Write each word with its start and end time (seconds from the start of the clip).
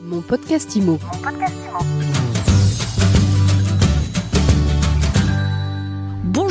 Mon 0.00 0.20
podcast 0.22 0.76
IMO. 0.76 0.98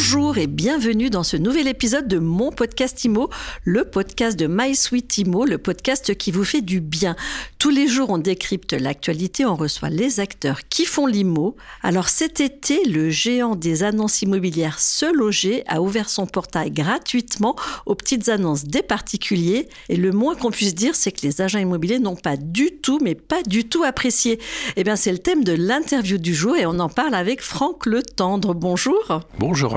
Bonjour 0.09 0.37
et 0.37 0.47
bienvenue 0.47 1.09
dans 1.09 1.23
ce 1.23 1.35
nouvel 1.35 1.67
épisode 1.67 2.07
de 2.07 2.17
mon 2.17 2.49
podcast 2.49 3.03
IMO, 3.03 3.29
le 3.65 3.83
podcast 3.83 4.39
de 4.39 4.47
My 4.47 4.73
Sweet 4.73 5.17
IMO, 5.17 5.43
le 5.43 5.57
podcast 5.57 6.15
qui 6.15 6.31
vous 6.31 6.45
fait 6.45 6.61
du 6.61 6.79
bien. 6.79 7.17
Tous 7.59 7.71
les 7.71 7.89
jours, 7.89 8.09
on 8.09 8.17
décrypte 8.17 8.71
l'actualité, 8.71 9.45
on 9.45 9.57
reçoit 9.57 9.89
les 9.89 10.21
acteurs 10.21 10.61
qui 10.69 10.85
font 10.85 11.07
l'IMO. 11.07 11.57
Alors 11.83 12.07
cet 12.07 12.39
été, 12.39 12.85
le 12.85 13.09
géant 13.09 13.57
des 13.57 13.83
annonces 13.83 14.21
immobilières 14.21 14.79
Se 14.79 15.13
Loger 15.13 15.63
a 15.67 15.81
ouvert 15.81 16.09
son 16.09 16.25
portail 16.25 16.71
gratuitement 16.71 17.57
aux 17.85 17.95
petites 17.95 18.29
annonces 18.29 18.63
des 18.63 18.83
particuliers. 18.83 19.67
Et 19.89 19.97
le 19.97 20.13
moins 20.13 20.35
qu'on 20.35 20.51
puisse 20.51 20.73
dire, 20.73 20.95
c'est 20.95 21.11
que 21.11 21.27
les 21.27 21.41
agents 21.41 21.59
immobiliers 21.59 21.99
n'ont 21.99 22.15
pas 22.15 22.37
du 22.37 22.71
tout, 22.71 22.99
mais 23.03 23.15
pas 23.15 23.43
du 23.43 23.65
tout 23.67 23.83
apprécié. 23.83 24.39
Eh 24.77 24.85
bien, 24.85 24.95
c'est 24.95 25.11
le 25.11 25.19
thème 25.19 25.43
de 25.43 25.51
l'interview 25.51 26.17
du 26.17 26.33
jour 26.33 26.55
et 26.55 26.65
on 26.65 26.79
en 26.79 26.87
parle 26.87 27.13
avec 27.13 27.41
Franck 27.41 27.85
Le 27.85 28.03
Tendre. 28.03 28.53
Bonjour. 28.53 29.19
Bonjour 29.37 29.75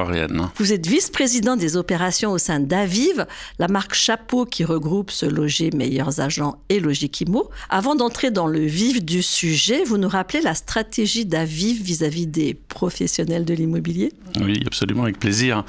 Vous 0.56 0.72
êtes 0.72 0.86
vice-président 0.86 1.56
des 1.56 1.76
opérations 1.76 2.32
au 2.32 2.38
sein 2.38 2.60
d'Aviv, 2.60 3.26
la 3.58 3.68
marque 3.68 3.94
chapeau 3.94 4.44
qui 4.44 4.64
regroupe 4.64 5.10
Se 5.10 5.26
Loger, 5.26 5.70
Meilleurs 5.74 6.20
Agents 6.20 6.58
et 6.68 6.80
Logikimo. 6.80 7.50
Avant 7.68 7.94
d'entrer 7.94 8.30
dans 8.30 8.46
le 8.46 8.60
vif 8.60 9.04
du 9.04 9.22
sujet, 9.22 9.84
vous 9.84 9.98
nous 9.98 10.08
rappelez 10.08 10.40
la 10.40 10.54
stratégie 10.54 11.26
d'Aviv 11.26 11.82
vis-à-vis 11.82 12.26
des 12.26 12.54
professionnels 12.54 13.44
de 13.44 13.54
l'immobilier? 13.54 14.12
Oui, 14.40 14.62
absolument, 14.66 15.04
avec 15.04 15.18
plaisir. 15.18 15.64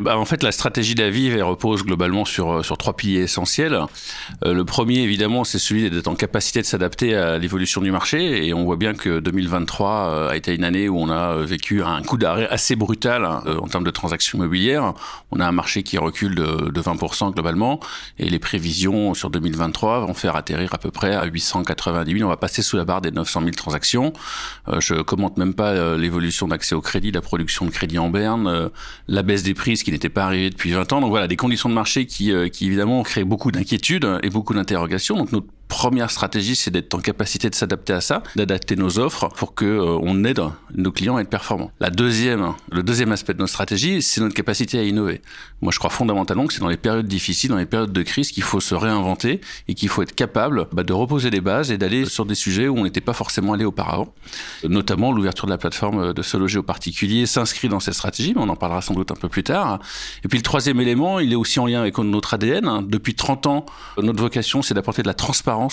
Bah, 0.00 0.18
en 0.18 0.24
fait, 0.24 0.42
la 0.42 0.52
stratégie 0.52 0.94
d'Aviv 0.94 1.36
repose 1.42 1.84
globalement 1.84 2.24
sur, 2.24 2.50
euh, 2.50 2.62
sur 2.62 2.78
trois 2.78 2.96
piliers 2.96 3.22
essentiels. 3.22 3.78
Euh, 4.44 4.52
le 4.52 4.64
premier, 4.64 5.00
évidemment, 5.00 5.44
c'est 5.44 5.58
celui 5.58 5.90
d'être 5.90 6.08
en 6.08 6.14
capacité 6.14 6.60
de 6.60 6.66
s'adapter 6.66 7.14
à 7.14 7.38
l'évolution 7.38 7.80
du 7.80 7.90
marché. 7.90 8.46
Et 8.46 8.54
on 8.54 8.64
voit 8.64 8.76
bien 8.76 8.94
que 8.94 9.20
2023 9.20 9.90
euh, 9.90 10.28
a 10.30 10.36
été 10.36 10.54
une 10.54 10.64
année 10.64 10.88
où 10.88 10.98
on 10.98 11.10
a 11.10 11.36
vécu 11.36 11.82
un 11.82 12.02
coup 12.02 12.16
d'arrêt 12.16 12.48
assez 12.48 12.76
brutal 12.76 13.24
en 13.24 13.66
termes 13.68 13.84
de 13.84 13.90
transactions 13.94 14.38
immobilières. 14.38 14.94
On 15.30 15.40
a 15.40 15.46
un 15.46 15.52
marché 15.52 15.82
qui 15.82 15.96
recule 15.98 16.34
de, 16.34 16.70
de 16.70 16.80
20% 16.80 17.32
globalement. 17.32 17.80
Et 18.18 18.28
les 18.28 18.38
prévisions 18.38 19.14
sur 19.14 19.30
2023 19.30 20.00
vont 20.00 20.14
faire 20.14 20.36
atterrir 20.36 20.74
à 20.74 20.78
peu 20.78 20.90
près 20.90 21.14
à 21.14 21.24
890 21.24 22.18
000. 22.18 22.26
On 22.26 22.28
va 22.28 22.36
passer 22.36 22.62
sous 22.62 22.76
la 22.76 22.84
barre 22.84 23.00
des 23.00 23.10
900 23.10 23.40
000 23.40 23.52
transactions. 23.52 24.12
Euh, 24.68 24.80
je 24.80 24.94
commente 25.02 25.36
même 25.38 25.54
pas 25.54 25.70
euh, 25.70 25.96
l'évolution 25.96 26.48
d'accès 26.48 26.74
au 26.74 26.80
crédit, 26.80 27.10
la 27.10 27.20
production 27.20 27.66
de 27.66 27.70
crédit 27.70 27.98
en 27.98 28.10
berne, 28.10 28.46
euh, 28.46 28.68
la 29.08 29.22
baisse 29.22 29.42
des 29.42 29.54
prix, 29.54 29.76
ce 29.76 29.84
qui 29.84 29.92
n'était 29.92 30.08
pas 30.08 30.24
arrivé 30.24 30.50
depuis 30.50 30.72
20 30.72 30.92
ans. 30.92 31.00
Donc 31.00 31.10
voilà, 31.10 31.28
des 31.28 31.36
conditions 31.36 31.68
de 31.68 31.74
marché 31.74 32.06
qui, 32.06 32.32
euh, 32.32 32.48
qui 32.48 32.66
évidemment 32.66 33.02
créent 33.02 33.24
beaucoup 33.24 33.50
d'inquiétudes 33.50 34.20
et 34.22 34.30
beaucoup 34.30 34.54
d'interrogations. 34.54 35.16
Donc 35.16 35.32
notre 35.32 35.46
première 35.74 36.12
stratégie, 36.12 36.54
c'est 36.54 36.70
d'être 36.70 36.94
en 36.94 37.00
capacité 37.00 37.50
de 37.50 37.54
s'adapter 37.56 37.92
à 37.92 38.00
ça, 38.00 38.22
d'adapter 38.36 38.76
nos 38.76 39.00
offres 39.00 39.28
pour 39.36 39.56
que 39.56 39.64
euh, 39.64 39.98
on 40.02 40.22
aide 40.22 40.40
nos 40.72 40.92
clients 40.92 41.16
à 41.16 41.20
être 41.20 41.28
performants. 41.28 41.72
La 41.80 41.90
deuxième, 41.90 42.52
le 42.70 42.84
deuxième 42.84 43.10
aspect 43.10 43.34
de 43.34 43.40
notre 43.40 43.50
stratégie, 43.50 44.00
c'est 44.00 44.20
notre 44.20 44.34
capacité 44.34 44.78
à 44.78 44.84
innover. 44.84 45.20
Moi, 45.62 45.72
je 45.72 45.78
crois 45.80 45.90
fondamentalement 45.90 46.46
que 46.46 46.52
c'est 46.54 46.60
dans 46.60 46.68
les 46.68 46.76
périodes 46.76 47.08
difficiles, 47.08 47.50
dans 47.50 47.56
les 47.56 47.66
périodes 47.66 47.92
de 47.92 48.02
crise, 48.02 48.30
qu'il 48.30 48.44
faut 48.44 48.60
se 48.60 48.76
réinventer 48.76 49.40
et 49.66 49.74
qu'il 49.74 49.88
faut 49.88 50.02
être 50.02 50.14
capable 50.14 50.68
bah, 50.72 50.84
de 50.84 50.92
reposer 50.92 51.30
des 51.30 51.40
bases 51.40 51.72
et 51.72 51.76
d'aller 51.76 52.04
sur 52.04 52.24
des 52.24 52.36
sujets 52.36 52.68
où 52.68 52.78
on 52.78 52.84
n'était 52.84 53.00
pas 53.00 53.12
forcément 53.12 53.52
allé 53.52 53.64
auparavant. 53.64 54.14
Notamment, 54.62 55.10
l'ouverture 55.10 55.46
de 55.46 55.50
la 55.50 55.58
plateforme 55.58 56.12
de 56.14 56.22
se 56.22 56.36
loger 56.36 56.58
aux 56.58 56.62
particuliers 56.62 57.26
s'inscrit 57.26 57.68
dans 57.68 57.80
cette 57.80 57.94
stratégie, 57.94 58.32
mais 58.36 58.42
on 58.42 58.48
en 58.48 58.56
parlera 58.56 58.80
sans 58.80 58.94
doute 58.94 59.10
un 59.10 59.16
peu 59.16 59.28
plus 59.28 59.42
tard. 59.42 59.80
Et 60.24 60.28
puis 60.28 60.38
le 60.38 60.44
troisième 60.44 60.80
élément, 60.80 61.18
il 61.18 61.32
est 61.32 61.36
aussi 61.36 61.58
en 61.58 61.66
lien 61.66 61.80
avec 61.80 61.98
notre 61.98 62.34
ADN. 62.34 62.86
Depuis 62.86 63.16
30 63.16 63.46
ans, 63.48 63.66
notre 64.00 64.20
vocation, 64.20 64.62
c'est 64.62 64.74
d'apporter 64.74 65.02
de 65.02 65.08
la 65.08 65.14
transparence 65.14 65.63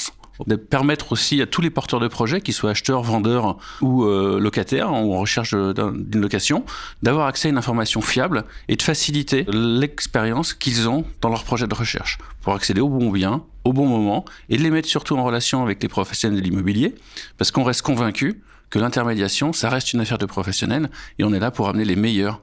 de 0.47 0.55
permettre 0.55 1.11
aussi 1.11 1.41
à 1.41 1.45
tous 1.45 1.61
les 1.61 1.69
porteurs 1.69 1.99
de 1.99 2.07
projets, 2.07 2.41
qu'ils 2.41 2.53
soient 2.53 2.71
acheteurs, 2.71 3.03
vendeurs 3.03 3.57
ou 3.81 4.03
euh, 4.05 4.39
locataires 4.39 4.91
ou 4.91 5.13
en 5.13 5.19
recherche 5.19 5.53
d'une 5.53 6.21
location, 6.21 6.65
d'avoir 7.03 7.27
accès 7.27 7.47
à 7.47 7.51
une 7.51 7.57
information 7.57 8.01
fiable 8.01 8.45
et 8.67 8.75
de 8.75 8.81
faciliter 8.81 9.45
l'expérience 9.51 10.53
qu'ils 10.53 10.89
ont 10.89 11.05
dans 11.21 11.29
leur 11.29 11.43
projet 11.43 11.67
de 11.67 11.75
recherche 11.75 12.17
pour 12.41 12.53
accéder 12.53 12.81
au 12.81 12.89
bon 12.89 13.11
bien, 13.11 13.43
au 13.63 13.73
bon 13.73 13.85
moment 13.85 14.25
et 14.49 14.57
de 14.57 14.63
les 14.63 14.71
mettre 14.71 14.87
surtout 14.87 15.15
en 15.17 15.23
relation 15.23 15.61
avec 15.61 15.81
les 15.81 15.89
professionnels 15.89 16.39
de 16.39 16.43
l'immobilier 16.43 16.95
parce 17.37 17.51
qu'on 17.51 17.63
reste 17.63 17.81
convaincu 17.83 18.41
que 18.69 18.79
l'intermédiation, 18.79 19.53
ça 19.53 19.69
reste 19.69 19.93
une 19.93 19.99
affaire 19.99 20.17
de 20.17 20.25
professionnels 20.25 20.89
et 21.19 21.23
on 21.23 21.33
est 21.33 21.39
là 21.39 21.51
pour 21.51 21.67
amener 21.67 21.85
les 21.85 21.97
meilleurs 21.97 22.39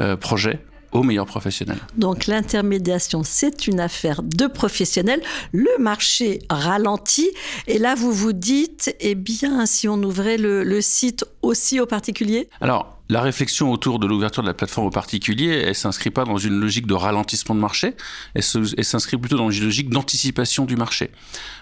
euh, 0.00 0.16
projets 0.16 0.60
aux 0.92 1.02
meilleurs 1.02 1.26
professionnels. 1.26 1.78
Donc 1.96 2.26
l'intermédiation, 2.26 3.22
c'est 3.24 3.66
une 3.66 3.80
affaire 3.80 4.22
de 4.22 4.46
professionnels. 4.46 5.22
Le 5.52 5.70
marché 5.78 6.40
ralentit. 6.50 7.30
Et 7.66 7.78
là, 7.78 7.94
vous 7.94 8.12
vous 8.12 8.32
dites, 8.32 8.94
eh 9.00 9.14
bien, 9.14 9.66
si 9.66 9.88
on 9.88 10.02
ouvrait 10.02 10.38
le, 10.38 10.64
le 10.64 10.80
site 10.80 11.24
aussi 11.42 11.80
aux 11.80 11.86
particuliers? 11.86 12.48
Alors, 12.60 12.98
la 13.10 13.22
réflexion 13.22 13.72
autour 13.72 13.98
de 13.98 14.06
l'ouverture 14.06 14.42
de 14.42 14.48
la 14.48 14.54
plateforme 14.54 14.86
aux 14.86 14.90
particuliers, 14.90 15.62
elle 15.66 15.74
s'inscrit 15.74 16.10
pas 16.10 16.24
dans 16.24 16.36
une 16.36 16.60
logique 16.60 16.86
de 16.86 16.92
ralentissement 16.92 17.54
de 17.54 17.60
marché, 17.60 17.94
elle 18.34 18.42
s'inscrit 18.42 19.16
plutôt 19.16 19.38
dans 19.38 19.50
une 19.50 19.64
logique 19.64 19.88
d'anticipation 19.88 20.66
du 20.66 20.76
marché. 20.76 21.10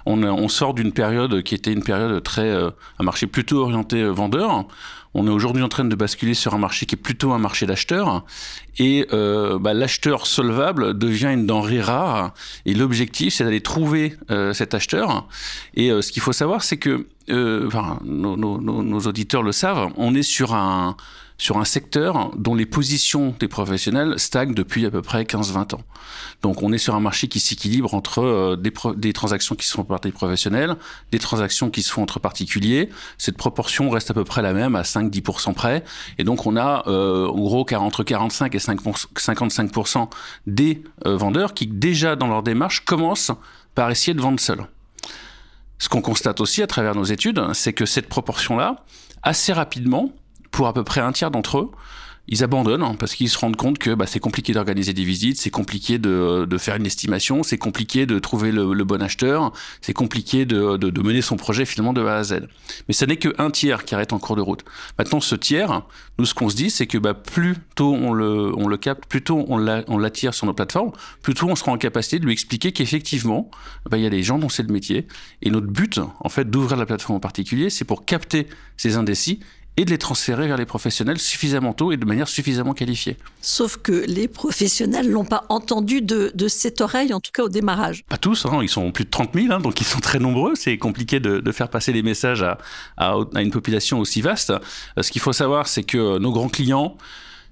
On, 0.07 0.25
on 0.25 0.49
sort 0.49 0.75
d'une 0.75 0.93
période 0.93 1.43
qui 1.45 1.55
était 1.55 1.73
une 1.73 1.85
période 1.85 2.21
très, 2.25 2.49
euh, 2.49 2.71
un 2.99 3.05
marché 3.05 3.29
plutôt 3.29 3.63
orienté 3.63 4.05
vendeur. 4.05 4.67
On 5.19 5.27
est 5.27 5.31
aujourd'hui 5.31 5.63
en 5.63 5.71
train 5.71 5.87
de 5.87 5.95
basculer 5.97 6.35
sur 6.35 6.53
un 6.53 6.59
marché 6.59 6.85
qui 6.85 6.95
est 6.95 6.99
plutôt 6.99 7.33
un 7.33 7.39
marché 7.39 7.65
d'acheteurs. 7.65 8.23
Et 8.79 9.07
euh, 9.15 9.59
bah, 9.59 9.73
l'acheteur 9.73 10.27
solvable 10.27 10.99
devient 10.99 11.31
une 11.33 11.47
denrée 11.47 11.81
rare. 11.81 12.35
Et 12.67 12.75
l'objectif, 12.75 13.33
c'est 13.33 13.43
d'aller 13.43 13.63
trouver 13.63 14.15
euh, 14.31 14.53
cet 14.53 14.75
acheteur. 14.75 15.27
Et 15.75 15.91
euh, 15.91 16.03
ce 16.03 16.13
qu'il 16.13 16.21
faut 16.21 16.35
savoir, 16.35 16.63
c'est 16.63 16.77
que, 16.77 17.07
euh, 17.31 17.67
enfin, 17.67 17.99
nos, 18.05 18.37
nos, 18.37 18.61
nos 18.61 19.01
auditeurs 19.01 19.43
le 19.43 19.53
savent, 19.53 19.89
on 19.97 20.15
est 20.15 20.23
sur 20.23 20.53
un 20.53 20.99
sur 21.39 21.59
un 21.59 21.65
secteur 21.65 22.31
dont 22.37 22.55
les 22.55 22.67
positions 22.67 23.35
des 23.39 23.49
professionnels 23.49 24.19
stagnent 24.19 24.55
depuis 24.55 24.87
à 24.87 24.91
peu 24.91 25.03
près 25.03 25.25
15-20 25.25 25.75
ans. 25.75 25.83
Donc 26.43 26.63
on 26.63 26.73
est 26.73 26.79
sur 26.79 26.95
un 26.95 27.01
marché 27.01 27.29
qui 27.29 27.41
s'équilibre 27.41 27.95
entre 27.95 28.21
euh, 28.21 28.57
des, 28.57 28.73
des, 28.97 29.13
transactions 29.13 29.55
qui 29.55 29.67
se 29.67 29.73
font 29.73 29.85
par 29.85 30.01
des 30.01 30.13
professionnels, 30.13 30.77
des 31.13 31.19
transactions 31.19 31.71
qui 31.71 31.83
se 31.83 31.93
font 31.93 32.03
entre 32.03 32.21
particuliers. 32.21 32.89
Cette 33.19 33.37
proportion 33.37 33.91
reste 33.91 34.11
à 34.11 34.15
peu 34.15 34.25
près 34.25 34.43
la 34.43 34.55
même, 34.55 34.77
à 34.77 34.85
5-10% 35.07 35.55
près. 35.55 35.85
Et 36.19 36.25
donc 36.25 36.47
on 36.47 36.57
a 36.57 36.85
euh, 36.87 37.29
en 37.29 37.41
gros 37.41 37.67
entre 37.75 38.05
45 38.05 38.55
et 38.55 38.59
5 38.59 38.81
55% 38.81 40.09
des 40.47 40.83
euh, 41.07 41.17
vendeurs 41.17 41.55
qui 41.55 41.67
déjà 41.67 42.17
dans 42.17 42.29
leur 42.29 42.43
démarche 42.43 42.85
commencent 42.85 43.33
par 43.75 43.91
essayer 43.91 44.15
de 44.15 44.21
vendre 44.21 44.41
seuls. 44.41 44.67
Ce 45.79 45.89
qu'on 45.89 46.01
constate 46.01 46.41
aussi 46.41 46.63
à 46.63 46.67
travers 46.67 46.95
nos 46.95 47.05
études, 47.05 47.43
c'est 47.53 47.75
que 47.75 47.85
cette 47.85 48.09
proportion-là, 48.09 48.85
assez 49.23 49.53
rapidement, 49.53 50.11
pour 50.51 50.67
à 50.67 50.73
peu 50.73 50.85
près 50.85 51.03
un 51.03 51.13
tiers 51.13 51.31
d'entre 51.31 51.59
eux, 51.59 51.71
ils 52.29 52.43
abandonnent 52.43 52.83
hein, 52.83 52.97
parce 52.99 53.15
qu'ils 53.15 53.29
se 53.29 53.39
rendent 53.39 53.57
compte 53.57 53.79
que 53.79 53.95
bah, 53.95 54.07
c'est 54.07 54.21
compliqué 54.21 54.53
d'organiser 54.53 54.93
des 54.93 55.05
visites, 55.05 55.39
c'est 55.39 55.51
compliqué 55.51 55.99
de, 55.99 56.45
de, 56.45 56.59
faire 56.59 56.77
une 56.77 56.87
estimation, 56.87 57.43
c'est 57.43 57.59
compliqué 57.59 58.07
de 58.07 58.19
trouver 58.19 58.53
le, 58.53 58.73
le 58.73 58.85
bon 58.85 59.03
acheteur, 59.03 59.53
c'est 59.81 59.93
compliqué 59.93 60.45
de, 60.45 60.77
de, 60.77 60.91
de, 60.91 61.03
mener 61.03 61.23
son 61.23 61.37
projet 61.37 61.65
finalement 61.65 61.93
de 61.93 62.05
A 62.05 62.17
à 62.17 62.25
Z. 62.25 62.49
Mais 62.89 62.95
ça 62.95 63.07
n'est 63.07 63.17
qu'un 63.17 63.51
tiers 63.51 63.85
qui 63.85 63.95
arrête 63.95 64.13
en 64.13 64.19
cours 64.19 64.37
de 64.37 64.41
route. 64.41 64.65
Maintenant, 64.99 65.21
ce 65.21 65.35
tiers, 65.35 65.83
nous, 66.19 66.25
ce 66.25 66.35
qu'on 66.35 66.49
se 66.49 66.57
dit, 66.57 66.71
c'est 66.71 66.87
que 66.87 66.99
bah, 66.99 67.15
plus 67.15 67.57
tôt 67.75 67.95
on 67.95 68.13
le, 68.13 68.53
on 68.57 68.67
le 68.67 68.77
capte, 68.77 69.07
plus 69.07 69.23
tôt 69.23 69.45
on 69.49 69.59
l'attire 69.99 70.35
sur 70.35 70.47
nos 70.47 70.55
plateformes, 70.55 70.93
plus 71.23 71.35
tôt 71.35 71.49
on 71.49 71.57
sera 71.57 71.73
en 71.73 71.79
capacité 71.79 72.19
de 72.19 72.25
lui 72.25 72.33
expliquer 72.33 72.73
qu'effectivement, 72.73 73.51
bah, 73.89 73.99
il 73.99 74.03
y 74.03 74.07
a 74.07 74.11
des 74.11 74.23
gens 74.23 74.39
dont 74.39 74.49
c'est 74.49 74.65
le 74.65 74.73
métier. 74.73 75.07
Et 75.43 75.51
notre 75.51 75.69
but, 75.69 76.01
en 76.21 76.29
fait, 76.29 76.51
d'ouvrir 76.51 76.77
la 76.77 76.87
plateforme 76.87 77.17
en 77.17 77.21
particulier, 77.21 77.71
c'est 77.71 77.85
pour 77.85 78.05
capter 78.05 78.49
ces 78.77 78.97
indécis 78.97 79.41
et 79.77 79.85
de 79.85 79.91
les 79.91 79.99
transférer 79.99 80.47
vers 80.47 80.57
les 80.57 80.67
professionnels 80.67 81.19
suffisamment 81.19 81.73
tôt 81.73 81.93
et 81.93 81.97
de 81.97 82.05
manière 82.05 82.29
suffisamment 82.29 82.73
qualifiée. 82.73 83.17
Sauf 83.41 83.77
que 83.77 84.05
les 84.07 84.29
professionnels 84.29 85.11
l'ont 85.11 85.25
pas 85.25 85.45
entendu 85.49 86.01
de, 86.01 86.33
de, 86.35 86.49
cette 86.49 86.81
oreille, 86.81 87.13
en 87.13 87.21
tout 87.21 87.31
cas 87.33 87.43
au 87.43 87.49
démarrage. 87.49 88.05
Pas 88.09 88.17
tous, 88.17 88.47
hein, 88.47 88.59
ils 88.63 88.69
sont 88.69 88.91
plus 88.93 89.05
de 89.05 89.11
30 89.11 89.31
000, 89.35 89.53
hein, 89.53 89.61
donc 89.61 89.81
ils 89.81 89.87
sont 89.87 90.01
très 90.01 90.19
nombreux. 90.19 90.55
C'est 90.55 90.79
compliqué 90.79 91.21
de, 91.21 91.41
de, 91.41 91.53
faire 91.53 91.69
passer 91.69 91.93
les 91.93 92.03
messages 92.03 92.43
à, 92.43 92.59
à, 92.97 93.17
à 93.35 93.43
une 93.43 93.51
population 93.51 93.99
aussi 93.99 94.23
vaste. 94.23 94.51
Euh, 94.51 95.03
ce 95.03 95.11
qu'il 95.11 95.21
faut 95.21 95.33
savoir, 95.33 95.69
c'est 95.69 95.85
que 95.85 96.19
nos 96.19 96.33
grands 96.33 96.49
clients, 96.49 96.97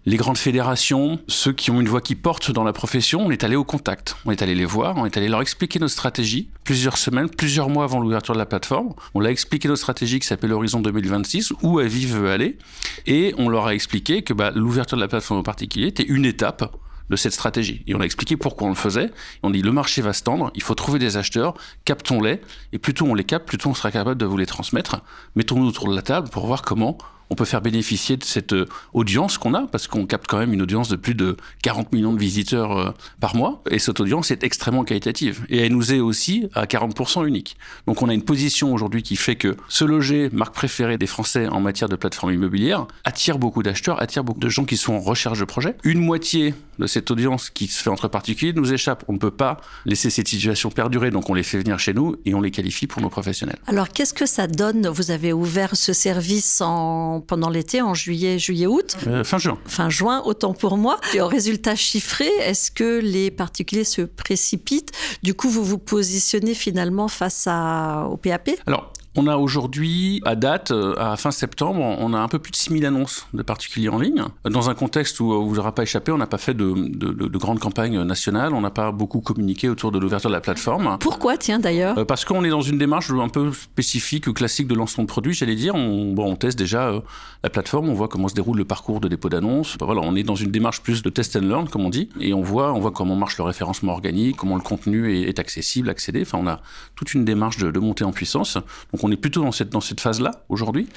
les 0.06 0.16
grandes 0.16 0.36
fédérations, 0.36 1.18
ceux 1.28 1.52
qui 1.52 1.70
ont 1.70 1.80
une 1.80 1.88
voix 1.88 2.00
qui 2.00 2.14
porte 2.14 2.50
dans 2.50 2.64
la 2.64 2.72
profession, 2.72 3.20
on 3.24 3.30
est 3.30 3.42
allé 3.42 3.56
au 3.56 3.64
contact. 3.64 4.16
On 4.26 4.30
est 4.30 4.42
allé 4.42 4.54
les 4.54 4.66
voir, 4.66 4.96
on 4.96 5.06
est 5.06 5.16
allé 5.16 5.28
leur 5.28 5.40
expliquer 5.40 5.78
nos 5.78 5.88
stratégies 5.88 6.50
plusieurs 6.62 6.98
semaines, 6.98 7.30
plusieurs 7.30 7.70
mois 7.70 7.84
avant 7.84 8.00
l'ouverture 8.00 8.34
de 8.34 8.38
la 8.38 8.46
plateforme. 8.46 8.92
On 9.14 9.20
leur 9.20 9.28
a 9.28 9.32
expliqué 9.32 9.66
nos 9.68 9.76
stratégies 9.76 10.20
qui 10.20 10.26
s'appelle 10.26 10.52
Horizon 10.52 10.80
2026, 10.80 11.54
où 11.62 11.78
Aviv 11.78 12.16
veut 12.16 12.30
aller. 12.30 12.58
Et 13.06 13.34
on 13.38 13.48
leur 13.48 13.66
a 13.66 13.74
expliqué 13.74 14.22
que 14.22 14.34
bah, 14.34 14.50
l'ouverture 14.54 14.96
de 14.96 15.02
la 15.02 15.08
plateforme 15.08 15.40
en 15.40 15.42
particulier 15.42 15.86
était 15.86 16.04
une 16.04 16.26
étape 16.26 16.74
de 17.10 17.16
cette 17.16 17.32
stratégie. 17.32 17.82
Et 17.86 17.94
on 17.94 18.00
a 18.00 18.04
expliqué 18.04 18.36
pourquoi 18.36 18.66
on 18.66 18.70
le 18.70 18.76
faisait. 18.76 19.10
On 19.42 19.50
dit 19.50 19.62
le 19.62 19.72
marché 19.72 20.02
va 20.02 20.12
se 20.12 20.22
tendre, 20.22 20.50
il 20.54 20.62
faut 20.62 20.74
trouver 20.74 20.98
des 20.98 21.16
acheteurs, 21.16 21.54
captons-les, 21.84 22.40
et 22.72 22.78
plus 22.78 22.94
tôt 22.94 23.06
on 23.06 23.14
les 23.14 23.24
capte, 23.24 23.46
plus 23.46 23.58
tôt 23.58 23.70
on 23.70 23.74
sera 23.74 23.90
capable 23.90 24.18
de 24.18 24.26
vous 24.26 24.36
les 24.36 24.46
transmettre. 24.46 25.02
Mettons-nous 25.36 25.66
autour 25.66 25.88
de 25.88 25.96
la 25.96 26.02
table 26.02 26.30
pour 26.30 26.46
voir 26.46 26.62
comment 26.62 26.98
on 27.30 27.34
peut 27.34 27.44
faire 27.44 27.62
bénéficier 27.62 28.16
de 28.16 28.24
cette 28.24 28.52
euh, 28.52 28.66
audience 28.92 29.38
qu'on 29.38 29.54
a, 29.54 29.66
parce 29.66 29.86
qu'on 29.86 30.06
capte 30.06 30.26
quand 30.26 30.38
même 30.38 30.52
une 30.52 30.62
audience 30.62 30.88
de 30.88 30.96
plus 30.96 31.14
de 31.14 31.36
40 31.62 31.92
millions 31.92 32.12
de 32.12 32.18
visiteurs 32.18 32.78
euh, 32.78 32.90
par 33.20 33.34
mois, 33.36 33.62
et 33.70 33.78
cette 33.78 34.00
audience 34.00 34.30
est 34.30 34.42
extrêmement 34.42 34.84
qualitative. 34.84 35.44
Et 35.48 35.58
elle 35.58 35.72
nous 35.72 35.92
est 35.92 36.00
aussi 36.00 36.48
à 36.54 36.66
40% 36.66 37.26
unique. 37.26 37.56
Donc 37.86 38.02
on 38.02 38.08
a 38.08 38.14
une 38.14 38.24
position 38.24 38.72
aujourd'hui 38.72 39.02
qui 39.02 39.16
fait 39.16 39.36
que 39.36 39.56
se 39.68 39.84
loger, 39.84 40.30
marque 40.32 40.54
préférée 40.54 40.98
des 40.98 41.06
Français 41.06 41.48
en 41.48 41.60
matière 41.60 41.88
de 41.88 41.96
plateforme 41.96 42.32
immobilière, 42.32 42.86
attire 43.04 43.38
beaucoup 43.38 43.62
d'acheteurs, 43.62 44.00
attire 44.02 44.24
beaucoup 44.24 44.40
de 44.40 44.48
gens 44.48 44.64
qui 44.64 44.76
sont 44.76 44.94
en 44.94 45.00
recherche 45.00 45.38
de 45.38 45.44
projets. 45.44 45.76
Une 45.84 46.00
moitié 46.00 46.54
de 46.78 46.86
cette 46.86 47.10
audience 47.10 47.50
qui 47.50 47.66
se 47.68 47.82
fait 47.82 47.90
entre 47.90 48.08
particuliers 48.08 48.52
nous 48.52 48.72
échappe. 48.72 49.04
On 49.08 49.12
ne 49.12 49.18
peut 49.18 49.30
pas 49.30 49.58
laisser 49.86 50.10
cette 50.10 50.28
situation 50.28 50.70
perdurer, 50.70 51.10
donc 51.10 51.30
on 51.30 51.34
les 51.34 51.42
fait 51.42 51.58
venir 51.58 51.78
chez 51.78 51.94
nous 51.94 52.16
et 52.24 52.34
on 52.34 52.40
les 52.40 52.50
qualifie 52.50 52.86
pour 52.86 53.00
nos 53.00 53.08
professionnels. 53.08 53.58
Alors 53.66 53.88
qu'est-ce 53.88 54.14
que 54.14 54.26
ça 54.26 54.46
donne? 54.46 54.88
Vous 54.88 55.10
avez 55.10 55.32
ouvert 55.32 55.76
ce 55.76 55.92
service 55.92 56.60
en 56.60 57.13
pendant 57.20 57.50
l'été, 57.50 57.82
en 57.82 57.94
juillet, 57.94 58.38
juillet-août. 58.38 58.96
Euh, 59.06 59.24
fin 59.24 59.38
juin. 59.38 59.58
Fin 59.66 59.90
juin, 59.90 60.22
autant 60.24 60.52
pour 60.52 60.76
moi. 60.76 61.00
Et 61.14 61.20
au 61.20 61.28
résultat 61.28 61.74
chiffré, 61.74 62.26
est-ce 62.40 62.70
que 62.70 63.00
les 63.00 63.30
particuliers 63.30 63.84
se 63.84 64.02
précipitent? 64.02 64.92
Du 65.22 65.34
coup, 65.34 65.48
vous 65.48 65.64
vous 65.64 65.78
positionnez 65.78 66.54
finalement 66.54 67.08
face 67.08 67.46
à, 67.46 68.06
au 68.10 68.16
PAP 68.16 68.50
Alors, 68.66 68.92
on 69.16 69.26
a 69.26 69.36
aujourd'hui, 69.36 70.20
à 70.24 70.34
date, 70.34 70.70
euh, 70.72 70.94
à 70.98 71.16
fin 71.16 71.30
septembre, 71.30 71.80
on 71.80 72.12
a 72.14 72.18
un 72.18 72.28
peu 72.28 72.38
plus 72.38 72.50
de 72.50 72.56
6000 72.56 72.84
annonces 72.84 73.26
de 73.32 73.42
particuliers 73.42 73.88
en 73.88 73.98
ligne. 73.98 74.24
Dans 74.44 74.70
un 74.70 74.74
contexte 74.74 75.20
où, 75.20 75.46
vous 75.46 75.54
n'aura 75.54 75.72
pas 75.72 75.84
échappé, 75.84 76.10
on 76.10 76.18
n'a 76.18 76.26
pas 76.26 76.38
fait 76.38 76.54
de, 76.54 76.74
de, 76.74 77.12
de, 77.12 77.38
grandes 77.38 77.60
campagnes 77.60 78.02
nationales, 78.02 78.54
on 78.54 78.60
n'a 78.60 78.70
pas 78.70 78.90
beaucoup 78.90 79.20
communiqué 79.20 79.68
autour 79.68 79.92
de 79.92 79.98
l'ouverture 79.98 80.30
de 80.30 80.34
la 80.34 80.40
plateforme. 80.40 80.96
Pourquoi, 80.98 81.36
tiens, 81.36 81.60
d'ailleurs? 81.60 81.96
Euh, 81.98 82.04
Parce 82.04 82.24
qu'on 82.24 82.44
est 82.44 82.50
dans 82.50 82.62
une 82.62 82.78
démarche 82.78 83.10
un 83.10 83.28
peu 83.28 83.52
spécifique 83.52 84.32
classique 84.34 84.66
de 84.66 84.74
lancement 84.74 85.04
de 85.04 85.08
produits, 85.08 85.34
j'allais 85.34 85.54
dire. 85.54 85.76
On, 85.76 86.12
bon, 86.12 86.32
on 86.32 86.36
teste 86.36 86.58
déjà 86.58 86.88
euh, 86.88 87.00
la 87.44 87.50
plateforme, 87.50 87.88
on 87.88 87.94
voit 87.94 88.08
comment 88.08 88.28
se 88.28 88.34
déroule 88.34 88.58
le 88.58 88.64
parcours 88.64 89.00
de 89.00 89.06
dépôt 89.06 89.28
d'annonces. 89.28 89.76
voilà, 89.80 90.00
on 90.02 90.16
est 90.16 90.24
dans 90.24 90.34
une 90.34 90.50
démarche 90.50 90.82
plus 90.82 91.02
de 91.02 91.10
test 91.10 91.36
and 91.36 91.40
learn, 91.40 91.68
comme 91.68 91.84
on 91.84 91.90
dit, 91.90 92.08
et 92.18 92.34
on 92.34 92.42
voit, 92.42 92.72
on 92.72 92.80
voit 92.80 92.90
comment 92.90 93.14
marche 93.14 93.38
le 93.38 93.44
référencement 93.44 93.92
organique, 93.92 94.36
comment 94.36 94.56
le 94.56 94.62
contenu 94.62 95.14
est, 95.14 95.28
est 95.28 95.38
accessible, 95.38 95.88
accédé. 95.88 96.22
Enfin, 96.22 96.38
on 96.40 96.48
a 96.48 96.60
toute 96.96 97.14
une 97.14 97.24
démarche 97.24 97.58
de, 97.58 97.70
de 97.70 97.78
montée 97.78 98.04
en 98.04 98.12
puissance. 98.12 98.54
Donc, 98.54 99.03
on 99.04 99.10
est 99.10 99.16
plutôt 99.16 99.42
dans 99.42 99.52
cette, 99.52 99.68
dans 99.68 99.82
cette 99.82 100.00
phase-là 100.00 100.30
aujourd'hui. 100.48 100.88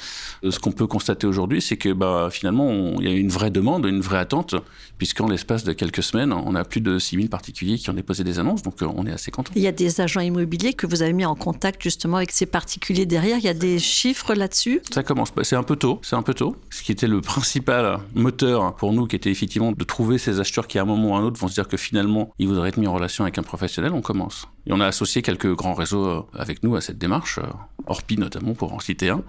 Euh, 0.44 0.52
ce 0.52 0.60
qu'on 0.60 0.72
peut 0.72 0.88
constater 0.88 1.28
aujourd'hui, 1.28 1.62
c'est 1.62 1.76
que 1.76 1.92
bah, 1.92 2.30
finalement, 2.32 2.96
il 3.00 3.04
y 3.04 3.12
a 3.12 3.16
une 3.16 3.30
vraie 3.30 3.52
demande, 3.52 3.86
une 3.86 4.00
vraie 4.00 4.20
attente, 4.20 4.56
puisqu'en 4.98 5.28
l'espace 5.28 5.66
de 5.66 5.74
quelques 5.74 6.04
semaines, 6.04 6.32
on 6.32 6.56
a 6.56 6.64
plus 6.64 6.80
de 6.80 7.00
6000 7.00 7.30
particuliers 7.30 7.78
qui 7.78 7.90
ont 7.90 7.94
déposé 7.94 8.24
des 8.24 8.40
annonces, 8.40 8.64
donc 8.64 8.82
euh, 8.82 8.88
on 8.96 9.06
est 9.06 9.12
assez 9.12 9.30
content. 9.30 9.52
Il 9.56 9.62
y 9.62 9.68
a 9.68 9.74
des 9.74 10.00
agents 10.00 10.22
immobiliers 10.22 10.74
que 10.74 10.88
vous 10.88 11.02
avez 11.02 11.12
mis 11.12 11.26
en 11.26 11.36
contact 11.36 11.84
justement 11.84 12.18
avec 12.18 12.32
ces 12.32 12.46
particuliers 12.46 13.06
derrière. 13.06 13.38
Il 13.38 13.44
y 13.44 13.50
a 13.50 13.54
des 13.54 13.78
chiffres 13.78 14.34
là-dessus? 14.34 14.82
Ça 14.90 15.04
commence. 15.04 15.34
Bah, 15.36 15.44
c'est 15.44 15.58
un 15.58 15.64
peu 15.64 15.76
tôt. 15.76 16.00
C'est 16.02 16.16
un 16.16 16.24
peu 16.24 16.34
tôt. 16.34 16.56
Ce 16.70 16.84
qui 16.84 16.94
était 16.94 17.08
le 17.08 17.20
principal 17.20 18.00
moteur 18.16 18.76
pour 18.76 18.94
nous, 18.94 19.06
qui 19.08 19.18
était 19.18 19.32
effectivement 19.32 19.74
de 19.74 19.84
trouver 19.84 20.18
ces 20.18 20.40
acheteurs 20.40 20.68
qui, 20.68 20.80
à 20.80 20.84
un 20.84 20.86
moment 20.86 21.10
ou 21.10 21.16
à 21.16 21.20
un 21.20 21.24
autre, 21.24 21.40
vont 21.40 21.50
se 21.50 21.56
dire 21.56 21.68
que 21.68 21.78
finalement, 21.78 22.32
ils 22.40 22.48
voudraient 22.48 22.70
être 22.70 22.78
mis 22.78 22.88
en 22.88 22.94
relation 22.94 23.26
avec 23.26 23.38
un 23.38 23.44
professionnel. 23.44 23.92
On 23.94 24.02
commence. 24.02 24.48
Et 24.68 24.74
on 24.74 24.80
a 24.80 24.86
associé 24.86 25.22
quelques 25.22 25.54
grands 25.54 25.74
réseaux 25.74 26.06
euh, 26.06 26.22
avec 26.34 26.62
nous 26.64 26.76
à 26.76 26.82
cette 26.82 26.98
démarche, 26.98 27.40
Orpi 27.88 28.18
notamment 28.18 28.54
pour 28.54 28.74
en 28.74 28.80
citer 28.80 29.10
un, 29.10 29.24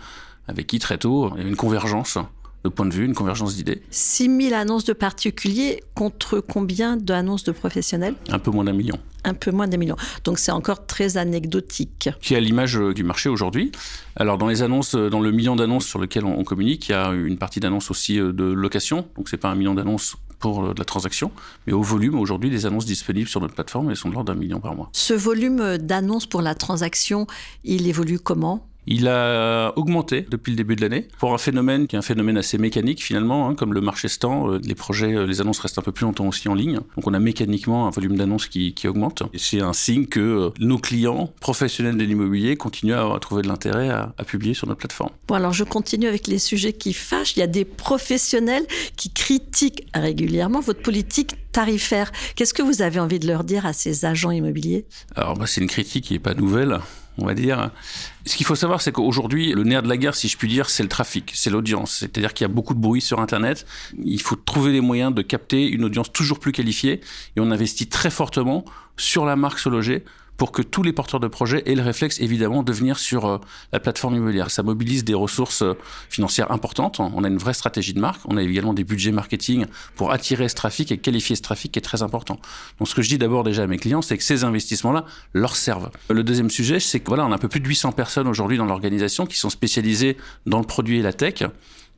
avec 0.48 0.66
qui 0.66 0.78
très 0.78 0.98
tôt 0.98 1.30
il 1.34 1.38
y 1.38 1.40
avait 1.40 1.50
une 1.50 1.56
convergence 1.56 2.18
de 2.64 2.68
point 2.68 2.86
de 2.86 2.94
vue, 2.94 3.04
une 3.04 3.14
convergence 3.14 3.54
d'idées. 3.54 3.82
6 3.90 4.48
000 4.48 4.54
annonces 4.54 4.84
de 4.84 4.92
particuliers 4.92 5.82
contre 5.94 6.40
combien 6.40 6.96
d'annonces 6.96 7.44
de 7.44 7.52
professionnels? 7.52 8.14
Un 8.30 8.38
peu 8.38 8.50
moins 8.50 8.64
d'un 8.64 8.72
million. 8.72 8.98
Un 9.24 9.34
peu 9.34 9.50
moins 9.50 9.68
d'un 9.68 9.76
million. 9.76 9.96
Donc 10.24 10.38
c'est 10.38 10.50
encore 10.50 10.86
très 10.86 11.16
anecdotique. 11.16 12.10
Qui 12.20 12.34
est 12.34 12.36
à 12.36 12.40
l'image 12.40 12.76
euh, 12.76 12.92
du 12.92 13.04
marché 13.04 13.28
aujourd'hui. 13.28 13.72
Alors 14.16 14.38
dans 14.38 14.48
les 14.48 14.62
annonces, 14.62 14.94
euh, 14.94 15.08
dans 15.08 15.20
le 15.20 15.30
million 15.30 15.54
d'annonces 15.54 15.86
sur 15.86 15.98
lequel 15.98 16.24
on 16.24 16.42
communique, 16.44 16.88
il 16.88 16.92
y 16.92 16.94
a 16.94 17.12
une 17.12 17.38
partie 17.38 17.60
d'annonces 17.60 17.90
aussi 17.90 18.18
euh, 18.18 18.32
de 18.32 18.44
location. 18.44 19.06
Donc 19.16 19.28
c'est 19.28 19.36
pas 19.36 19.48
un 19.48 19.54
million 19.54 19.74
d'annonces 19.74 20.16
pour 20.38 20.74
de 20.74 20.78
la 20.78 20.84
transaction, 20.84 21.30
mais 21.66 21.72
au 21.72 21.82
volume, 21.82 22.18
aujourd'hui, 22.18 22.50
les 22.50 22.66
annonces 22.66 22.86
disponibles 22.86 23.28
sur 23.28 23.40
notre 23.40 23.54
plateforme, 23.54 23.90
elles 23.90 23.96
sont 23.96 24.08
de 24.08 24.14
l'ordre 24.14 24.32
d'un 24.32 24.38
million 24.38 24.60
par 24.60 24.74
mois. 24.74 24.90
Ce 24.92 25.14
volume 25.14 25.78
d'annonces 25.78 26.26
pour 26.26 26.42
la 26.42 26.54
transaction, 26.54 27.26
il 27.64 27.86
évolue 27.86 28.18
comment? 28.18 28.66
Il 28.90 29.06
a 29.06 29.72
augmenté 29.76 30.26
depuis 30.30 30.50
le 30.50 30.56
début 30.56 30.74
de 30.74 30.80
l'année 30.80 31.06
pour 31.18 31.34
un 31.34 31.38
phénomène 31.38 31.86
qui 31.86 31.94
est 31.94 31.98
un 31.98 32.02
phénomène 32.02 32.38
assez 32.38 32.56
mécanique 32.56 33.02
finalement, 33.02 33.48
hein, 33.48 33.54
comme 33.54 33.74
le 33.74 33.82
marché 33.82 34.08
se 34.08 34.18
tend, 34.18 34.48
les 34.48 34.74
projets, 34.74 35.14
euh, 35.14 35.26
les 35.26 35.42
annonces 35.42 35.58
restent 35.58 35.78
un 35.78 35.82
peu 35.82 35.92
plus 35.92 36.04
longtemps 36.04 36.26
aussi 36.26 36.48
en 36.48 36.54
ligne. 36.54 36.80
Donc 36.96 37.06
on 37.06 37.12
a 37.12 37.18
mécaniquement 37.18 37.86
un 37.86 37.90
volume 37.90 38.16
d'annonces 38.16 38.46
qui, 38.46 38.72
qui, 38.72 38.88
augmente. 38.88 39.22
Et 39.34 39.38
c'est 39.38 39.60
un 39.60 39.74
signe 39.74 40.06
que 40.06 40.20
euh, 40.20 40.50
nos 40.58 40.78
clients 40.78 41.30
professionnels 41.40 41.98
de 41.98 42.04
l'immobilier 42.04 42.56
continuent 42.56 42.94
à, 42.94 43.18
trouver 43.20 43.42
de 43.42 43.48
l'intérêt 43.48 43.90
à, 43.90 44.14
à, 44.16 44.24
publier 44.24 44.54
sur 44.54 44.66
notre 44.66 44.78
plateforme. 44.78 45.10
Bon 45.26 45.34
alors 45.34 45.52
je 45.52 45.64
continue 45.64 46.06
avec 46.06 46.26
les 46.26 46.38
sujets 46.38 46.72
qui 46.72 46.94
fâchent. 46.94 47.36
Il 47.36 47.40
y 47.40 47.42
a 47.42 47.46
des 47.46 47.66
professionnels 47.66 48.66
qui 48.96 49.10
critiquent 49.10 49.86
régulièrement 49.92 50.60
votre 50.60 50.80
politique 50.80 51.34
tarifaire. 51.52 52.10
Qu'est-ce 52.36 52.54
que 52.54 52.62
vous 52.62 52.80
avez 52.80 53.00
envie 53.00 53.18
de 53.18 53.26
leur 53.26 53.44
dire 53.44 53.66
à 53.66 53.74
ces 53.74 54.06
agents 54.06 54.30
immobiliers? 54.30 54.86
Alors 55.14 55.36
bah, 55.36 55.44
c'est 55.46 55.60
une 55.60 55.68
critique 55.68 56.04
qui 56.04 56.14
n'est 56.14 56.18
pas 56.18 56.34
nouvelle 56.34 56.78
on 57.18 57.26
va 57.26 57.34
dire. 57.34 57.70
Ce 58.24 58.36
qu'il 58.36 58.46
faut 58.46 58.54
savoir, 58.54 58.80
c'est 58.80 58.92
qu'aujourd'hui, 58.92 59.52
le 59.52 59.64
nerf 59.64 59.82
de 59.82 59.88
la 59.88 59.96
guerre, 59.96 60.14
si 60.14 60.28
je 60.28 60.36
puis 60.36 60.48
dire, 60.48 60.70
c'est 60.70 60.82
le 60.82 60.88
trafic, 60.88 61.32
c'est 61.34 61.50
l'audience. 61.50 61.98
C'est-à-dire 61.98 62.34
qu'il 62.34 62.44
y 62.44 62.50
a 62.50 62.52
beaucoup 62.52 62.74
de 62.74 62.80
bruit 62.80 63.00
sur 63.00 63.20
Internet. 63.20 63.66
Il 64.02 64.20
faut 64.20 64.36
trouver 64.36 64.72
les 64.72 64.80
moyens 64.80 65.14
de 65.14 65.22
capter 65.22 65.66
une 65.66 65.84
audience 65.84 66.12
toujours 66.12 66.38
plus 66.38 66.52
qualifiée. 66.52 67.00
Et 67.36 67.40
on 67.40 67.50
investit 67.50 67.86
très 67.86 68.10
fortement 68.10 68.64
sur 68.96 69.24
la 69.24 69.36
marque 69.36 69.58
Se 69.58 69.68
Loger 69.68 70.04
pour 70.38 70.52
que 70.52 70.62
tous 70.62 70.82
les 70.82 70.94
porteurs 70.94 71.20
de 71.20 71.28
projets 71.28 71.62
aient 71.66 71.74
le 71.74 71.82
réflexe, 71.82 72.20
évidemment, 72.20 72.62
de 72.62 72.72
venir 72.72 72.98
sur 72.98 73.26
euh, 73.26 73.38
la 73.72 73.80
plateforme 73.80 74.14
immobilière. 74.14 74.50
Ça 74.50 74.62
mobilise 74.62 75.04
des 75.04 75.12
ressources 75.12 75.62
euh, 75.62 75.74
financières 76.08 76.50
importantes. 76.52 77.00
On 77.00 77.24
a 77.24 77.28
une 77.28 77.36
vraie 77.36 77.54
stratégie 77.54 77.92
de 77.92 78.00
marque. 78.00 78.22
On 78.24 78.36
a 78.36 78.42
également 78.42 78.72
des 78.72 78.84
budgets 78.84 79.10
marketing 79.10 79.66
pour 79.96 80.12
attirer 80.12 80.48
ce 80.48 80.54
trafic 80.54 80.92
et 80.92 80.98
qualifier 80.98 81.34
ce 81.34 81.42
trafic 81.42 81.72
qui 81.72 81.78
est 81.80 81.82
très 81.82 82.02
important. 82.02 82.38
Donc, 82.78 82.88
ce 82.88 82.94
que 82.94 83.02
je 83.02 83.08
dis 83.08 83.18
d'abord 83.18 83.42
déjà 83.42 83.64
à 83.64 83.66
mes 83.66 83.78
clients, 83.78 84.00
c'est 84.00 84.16
que 84.16 84.22
ces 84.22 84.44
investissements-là 84.44 85.04
leur 85.34 85.56
servent. 85.56 85.90
Le 86.08 86.22
deuxième 86.22 86.50
sujet, 86.50 86.78
c'est 86.78 87.00
que 87.00 87.08
voilà, 87.08 87.26
on 87.26 87.32
a 87.32 87.34
un 87.34 87.38
peu 87.38 87.48
plus 87.48 87.60
de 87.60 87.66
800 87.66 87.92
personnes 87.92 88.28
aujourd'hui 88.28 88.58
dans 88.58 88.64
l'organisation 88.64 89.26
qui 89.26 89.36
sont 89.36 89.50
spécialisées 89.50 90.16
dans 90.46 90.60
le 90.60 90.64
produit 90.64 91.00
et 91.00 91.02
la 91.02 91.12
tech 91.12 91.42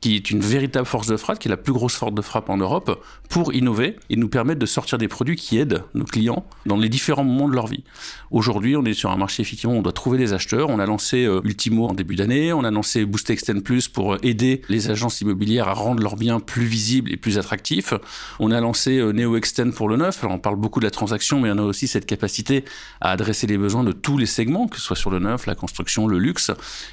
qui 0.01 0.15
est 0.15 0.31
une 0.31 0.41
véritable 0.41 0.87
force 0.87 1.05
de 1.05 1.15
frappe, 1.15 1.37
qui 1.37 1.47
est 1.47 1.51
la 1.51 1.57
plus 1.57 1.73
grosse 1.73 1.93
force 1.93 2.13
de 2.13 2.21
frappe 2.21 2.49
en 2.49 2.57
Europe, 2.57 3.03
pour 3.29 3.53
innover 3.53 3.95
et 4.09 4.15
nous 4.15 4.29
permettre 4.29 4.59
de 4.59 4.65
sortir 4.65 4.97
des 4.97 5.07
produits 5.07 5.35
qui 5.35 5.59
aident 5.59 5.83
nos 5.93 6.05
clients 6.05 6.43
dans 6.65 6.75
les 6.75 6.89
différents 6.89 7.23
moments 7.23 7.47
de 7.47 7.53
leur 7.53 7.67
vie. 7.67 7.83
Aujourd'hui, 8.31 8.75
on 8.75 8.83
est 8.83 8.93
sur 8.93 9.11
un 9.11 9.15
marché, 9.15 9.43
effectivement, 9.43 9.75
on 9.75 9.83
doit 9.83 9.93
trouver 9.93 10.17
des 10.17 10.33
acheteurs. 10.33 10.69
On 10.69 10.79
a 10.79 10.87
lancé 10.87 11.25
euh, 11.25 11.41
Ultimo 11.43 11.87
en 11.87 11.93
début 11.93 12.15
d'année, 12.15 12.51
on 12.51 12.63
a 12.63 12.71
lancé 12.71 13.05
Boost 13.05 13.29
Extend 13.29 13.61
Plus 13.61 13.87
pour 13.87 14.13
euh, 14.13 14.17
aider 14.23 14.63
les 14.69 14.89
agences 14.89 15.21
immobilières 15.21 15.67
à 15.67 15.73
rendre 15.73 16.01
leurs 16.01 16.15
biens 16.15 16.39
plus 16.39 16.65
visibles 16.65 17.11
et 17.11 17.17
plus 17.17 17.37
attractifs. 17.37 17.93
On 18.39 18.51
a 18.51 18.59
lancé 18.59 18.97
euh, 18.97 19.13
Neo 19.13 19.35
Extend 19.37 19.69
pour 19.69 19.87
le 19.87 19.97
neuf. 19.97 20.23
Alors, 20.23 20.35
on 20.35 20.39
parle 20.39 20.55
beaucoup 20.55 20.79
de 20.79 20.85
la 20.85 20.91
transaction, 20.91 21.39
mais 21.39 21.51
on 21.51 21.59
a 21.59 21.63
aussi 21.63 21.87
cette 21.87 22.07
capacité 22.07 22.65
à 23.01 23.11
adresser 23.11 23.45
les 23.45 23.57
besoins 23.57 23.83
de 23.83 23.91
tous 23.91 24.17
les 24.17 24.25
segments, 24.25 24.67
que 24.67 24.77
ce 24.77 24.81
soit 24.81 24.95
sur 24.95 25.11
le 25.11 25.19
neuf, 25.19 25.45
la 25.45 25.55
construction, 25.55 26.07
le 26.07 26.17
luxe. 26.17 26.49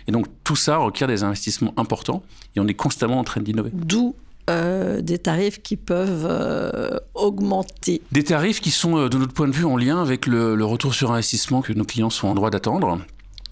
Et 0.06 0.12
donc, 0.12 0.26
tout 0.44 0.56
ça 0.56 0.76
requiert 0.76 1.08
des 1.08 1.22
investissements 1.22 1.72
importants 1.78 2.22
et 2.56 2.60
on 2.60 2.66
est 2.66 2.74
en 3.06 3.24
train 3.24 3.40
d'innover. 3.40 3.70
D'où 3.72 4.14
euh, 4.48 5.02
des 5.02 5.18
tarifs 5.18 5.62
qui 5.62 5.76
peuvent 5.76 6.26
euh, 6.26 6.98
augmenter. 7.14 8.00
Des 8.12 8.24
tarifs 8.24 8.62
qui 8.62 8.70
sont, 8.70 8.96
euh, 8.96 9.08
de 9.10 9.18
notre 9.18 9.34
point 9.34 9.46
de 9.46 9.52
vue, 9.52 9.66
en 9.66 9.76
lien 9.76 10.00
avec 10.00 10.26
le, 10.26 10.54
le, 10.54 10.64
retour 10.64 10.94
sur 10.94 11.12
investissement 11.12 11.60
que 11.60 11.74
nos 11.74 11.84
clients 11.84 12.08
sont 12.08 12.28
en 12.28 12.34
droit 12.34 12.48
d'attendre 12.48 12.98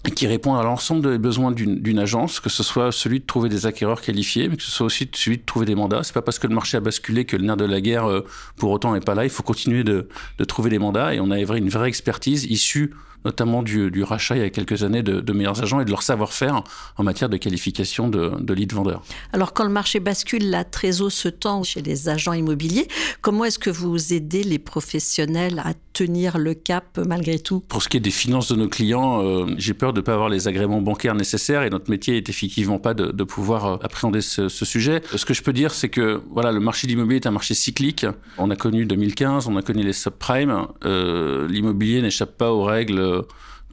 et 0.05 0.11
qui 0.11 0.25
répond 0.25 0.55
à 0.55 0.63
l'ensemble 0.63 1.11
des 1.11 1.17
besoins 1.19 1.51
d'une 1.51 1.99
agence, 1.99 2.39
que 2.39 2.49
ce 2.49 2.63
soit 2.63 2.91
celui 2.91 3.19
de 3.19 3.25
trouver 3.25 3.49
des 3.49 3.67
acquéreurs 3.67 4.01
qualifiés, 4.01 4.47
mais 4.47 4.55
que 4.55 4.63
ce 4.63 4.71
soit 4.71 4.85
aussi 4.85 5.07
celui 5.13 5.37
de 5.37 5.43
trouver 5.43 5.65
des 5.65 5.75
mandats. 5.75 6.01
C'est 6.01 6.13
pas 6.13 6.21
parce 6.21 6.39
que 6.39 6.47
le 6.47 6.55
marché 6.55 6.77
a 6.77 6.79
basculé 6.79 7.25
que 7.25 7.35
le 7.35 7.43
nerf 7.43 7.57
de 7.57 7.65
la 7.65 7.81
guerre, 7.81 8.23
pour 8.55 8.71
autant, 8.71 8.93
n'est 8.93 9.01
pas 9.01 9.15
là. 9.15 9.25
Il 9.25 9.29
faut 9.29 9.43
continuer 9.43 9.83
de, 9.83 10.07
de 10.37 10.43
trouver 10.45 10.69
des 10.69 10.79
mandats 10.79 11.13
et 11.13 11.19
on 11.19 11.29
a 11.29 11.37
une 11.37 11.69
vraie 11.69 11.89
expertise 11.89 12.45
issue 12.45 12.93
notamment 13.27 13.61
du, 13.61 14.03
rachat 14.03 14.37
il 14.37 14.41
y 14.41 14.45
a 14.45 14.49
quelques 14.49 14.83
années 14.83 15.03
de, 15.03 15.33
meilleurs 15.33 15.61
agents 15.61 15.81
et 15.81 15.85
de 15.85 15.89
leur 15.89 16.01
savoir-faire 16.01 16.63
en 16.95 17.03
matière 17.03 17.27
de 17.29 17.35
qualification 17.37 18.07
de, 18.07 18.31
de 18.39 18.53
lead 18.53 18.71
vendeurs. 18.73 19.03
Alors 19.33 19.53
quand 19.53 19.65
le 19.65 19.69
marché 19.69 19.99
bascule, 19.99 20.49
la 20.49 20.63
trésor 20.63 21.11
se 21.11 21.27
tend 21.27 21.63
chez 21.63 21.81
les 21.81 22.07
agents 22.07 22.33
immobiliers. 22.33 22.87
Comment 23.21 23.43
est-ce 23.43 23.59
que 23.59 23.69
vous 23.69 24.13
aidez 24.13 24.43
les 24.43 24.59
professionnels 24.59 25.61
à 25.65 25.73
tenir 25.97 26.37
le 26.37 26.53
cap 26.53 26.99
malgré 27.03 27.39
tout 27.39 27.59
Pour 27.61 27.81
ce 27.81 27.89
qui 27.89 27.97
est 27.97 28.01
des 28.01 28.11
finances 28.11 28.51
de 28.51 28.55
nos 28.55 28.67
clients, 28.67 29.23
euh, 29.23 29.47
j'ai 29.57 29.73
peur 29.73 29.93
de 29.93 29.99
ne 29.99 30.05
pas 30.05 30.13
avoir 30.13 30.29
les 30.29 30.47
agréments 30.47 30.81
bancaires 30.81 31.15
nécessaires 31.15 31.63
et 31.63 31.71
notre 31.71 31.89
métier 31.89 32.17
est 32.17 32.29
effectivement 32.29 32.77
pas 32.77 32.93
de, 32.93 33.23
pouvoir 33.23 33.65
euh, 33.65 33.77
appréhender 33.81 34.21
ce, 34.21 34.47
sujet. 34.47 35.01
Ce 35.15 35.25
que 35.25 35.33
je 35.33 35.41
peux 35.41 35.53
dire, 35.53 35.73
c'est 35.73 35.89
que 35.89 36.21
voilà, 36.29 36.51
le 36.51 36.59
marché 36.59 36.85
de 36.85 36.91
l'immobilier 36.91 37.17
est 37.17 37.25
un 37.25 37.31
marché 37.31 37.55
cyclique. 37.55 38.05
On 38.37 38.51
a 38.51 38.55
connu 38.55 38.85
2015, 38.85 39.47
on 39.47 39.57
a 39.57 39.63
connu 39.63 39.81
les 39.81 39.93
subprimes. 39.93 40.67
Euh, 40.85 41.47
l'immobilier 41.47 42.03
n'échappe 42.03 42.37
pas 42.37 42.51
aux 42.51 42.63
règles 42.63 43.23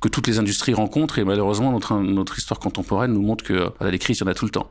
que 0.00 0.08
toutes 0.08 0.26
les 0.26 0.38
industries 0.38 0.72
rencontrent 0.72 1.18
et 1.18 1.24
malheureusement 1.24 1.72
notre, 1.72 1.98
notre 1.98 2.38
histoire 2.38 2.58
contemporaine 2.58 3.12
nous 3.12 3.22
montre 3.22 3.44
que 3.44 3.70
voilà, 3.78 3.90
les 3.90 3.98
crises 3.98 4.18
il 4.18 4.24
y 4.24 4.24
en 4.24 4.30
a 4.30 4.34
tout 4.34 4.46
le 4.46 4.50
temps. 4.50 4.70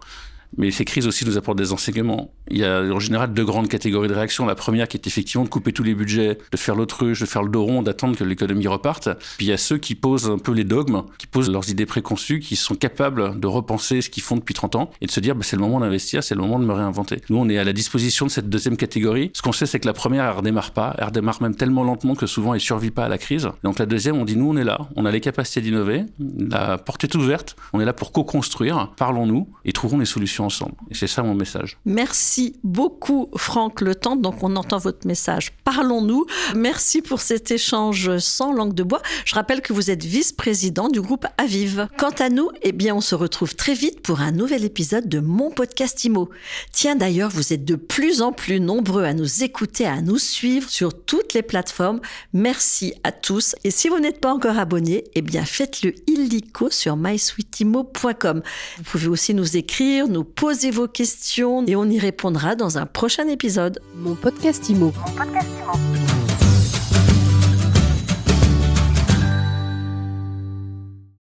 Mais 0.58 0.72
ces 0.72 0.86
crises 0.86 1.08
aussi 1.08 1.26
nous 1.26 1.38
apportent 1.38 1.58
des 1.58 1.74
enseignements. 1.74 2.32
Il 2.50 2.58
y 2.58 2.66
a 2.66 2.82
en 2.82 3.00
général 3.00 3.34
deux 3.34 3.46
grandes 3.46 3.68
catégories 3.68 4.08
de 4.08 4.14
réactions. 4.14 4.46
La 4.46 4.56
première 4.56 4.88
qui 4.88 4.98
est 4.98 5.08
effectivement 5.08 5.44
de 5.44 5.50
couper 5.50 5.74
tous 5.74 5.84
les 5.84 5.96
budgets, 5.96 6.38
de 6.52 6.58
faire 6.58 6.76
l'autruche, 6.76 7.20
de 7.22 7.26
faire 7.26 7.44
le 7.44 7.50
dos 7.50 7.64
rond, 7.64 7.82
d'attendre 7.82 8.18
que 8.18 8.24
l'économie 8.24 8.68
reparte. 8.68 9.10
Puis 9.38 9.48
il 9.48 9.50
y 9.50 9.54
a 9.54 9.58
ceux 9.58 9.78
qui 9.78 9.96
posent 9.96 10.30
un 10.30 10.38
peu 10.38 10.52
les 10.54 10.64
dogmes, 10.64 11.04
qui 11.18 11.28
posent 11.28 11.50
leurs 11.50 11.70
idées 11.70 11.86
préconçues, 11.86 12.40
qui 12.40 12.56
sont 12.56 12.76
capables 12.76 13.40
de 13.40 13.48
repenser 13.48 14.02
ce 14.02 14.10
qu'ils 14.10 14.24
font 14.24 14.36
depuis 14.36 14.54
30 14.54 14.76
ans 14.76 14.92
et 15.02 15.08
de 15.08 15.12
se 15.12 15.20
dire 15.20 15.36
bah, 15.36 15.44
c'est 15.44 15.56
le 15.56 15.62
moment 15.62 15.80
d'investir, 15.80 16.24
c'est 16.24 16.36
le 16.36 16.42
moment 16.42 16.60
de 16.60 16.66
me 16.66 16.74
réinventer. 16.74 17.22
Nous, 17.30 17.38
on 17.38 17.50
est 17.50 17.58
à 17.58 17.64
la 17.64 17.74
disposition 17.74 18.26
de 18.26 18.32
cette 18.32 18.50
deuxième 18.50 18.78
catégorie. 18.78 19.32
Ce 19.34 19.42
qu'on 19.42 19.52
sait, 19.52 19.66
c'est 19.66 19.80
que 19.80 19.88
la 19.88 19.94
première, 19.94 20.26
elle 20.26 20.38
redémarre 20.38 20.72
pas. 20.72 20.96
Elle 20.98 21.06
redémarre 21.06 21.42
même 21.42 21.56
tellement 21.56 21.84
lentement 21.84 22.16
que 22.16 22.28
souvent, 22.28 22.54
elle 22.54 22.62
survit 22.62 22.92
pas 22.92 23.06
à 23.06 23.10
la 23.10 23.18
crise. 23.18 23.50
Donc 23.64 23.80
la 23.80 23.86
deuxième, 23.86 24.18
on 24.18 24.26
dit 24.26 24.38
nous, 24.38 24.50
on 24.50 24.58
est 24.58 24.64
là, 24.64 24.88
on 24.96 25.06
a 25.06 25.12
les 25.12 25.22
capacités 25.22 25.62
d'innover, 25.62 26.06
la 26.20 26.78
porte 26.78 27.04
est 27.04 27.16
ouverte, 27.16 27.56
on 27.74 27.80
est 27.80 27.86
là 27.86 27.94
pour 27.94 28.12
co-construire, 28.12 28.92
parlons-nous 28.98 29.48
et 29.66 29.72
trouvons 29.72 29.98
les 29.98 30.06
solutions 30.06 30.43
ensemble. 30.44 30.76
Et 30.90 30.96
c'est 30.96 31.08
ça 31.08 31.24
mon 31.24 31.34
message. 31.34 31.78
Merci 31.86 32.56
beaucoup, 32.64 33.30
Franck 33.36 33.82
Le 33.82 33.96
Temps. 33.96 34.16
Donc, 34.16 34.44
on 34.44 34.56
entend 34.56 34.78
votre 34.78 35.08
message. 35.08 35.52
Parlons-nous. 35.64 36.26
Merci 36.56 37.02
pour 37.02 37.22
cet 37.22 37.52
échange 37.52 38.18
sans 38.18 38.54
langue 38.54 38.74
de 38.74 38.84
bois. 38.84 39.02
Je 39.26 39.36
rappelle 39.36 39.62
que 39.62 39.74
vous 39.74 39.90
êtes 39.92 40.04
vice-président 40.04 40.90
du 40.90 41.02
groupe 41.02 41.26
Aviv. 41.38 41.88
Quant 41.98 42.16
à 42.20 42.30
nous, 42.30 42.50
eh 42.62 42.72
bien, 42.72 42.96
on 42.96 43.02
se 43.02 43.16
retrouve 43.16 43.56
très 43.56 43.74
vite 43.74 44.02
pour 44.02 44.22
un 44.22 44.32
nouvel 44.32 44.66
épisode 44.66 45.10
de 45.10 45.20
mon 45.20 45.52
podcast 45.52 46.04
IMO. 46.04 46.30
Tiens, 46.72 46.96
d'ailleurs, 46.96 47.30
vous 47.30 47.54
êtes 47.54 47.66
de 47.66 47.76
plus 47.76 48.22
en 48.22 48.32
plus 48.32 48.60
nombreux 48.60 49.04
à 49.04 49.14
nous 49.14 49.44
écouter, 49.44 49.86
à 49.86 50.02
nous 50.02 50.18
suivre 50.18 50.70
sur 50.70 50.94
toutes 50.94 51.34
les 51.34 51.42
plateformes. 51.42 52.02
Merci 52.34 52.94
à 53.04 53.12
tous. 53.12 53.56
Et 53.64 53.72
si 53.72 53.90
vous 53.90 54.00
n'êtes 54.00 54.20
pas 54.20 54.34
encore 54.34 54.58
abonné, 54.58 55.04
eh 55.16 55.22
bien, 55.22 55.46
faites-le 55.46 55.94
illico 56.08 56.70
sur 56.70 56.96
mysweetimo.com. 56.96 58.42
Vous 58.78 58.84
pouvez 58.84 59.08
aussi 59.08 59.34
nous 59.34 59.58
écrire, 59.58 60.08
nous 60.08 60.24
poser 60.36 60.72
vos 60.72 60.88
questions 60.88 61.66
et 61.68 61.76
on 61.76 61.86
y 61.86 62.00
répondra 62.00 62.56
dans 62.56 62.78
un 62.78 62.86
prochain 62.86 63.28
épisode. 63.28 63.80
Mon 63.96 64.16
podcast 64.16 64.70
Imo. 64.70 64.92
Mon 64.96 65.14
podcast 65.16 65.48
Imo. 65.66 66.13